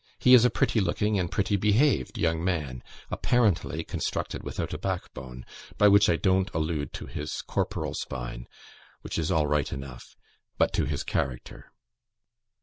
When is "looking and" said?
0.79-1.29